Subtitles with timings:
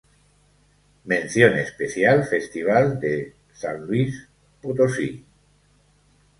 [1.11, 4.11] Mención especial Festival de San Luis
[4.59, 5.23] Potosí.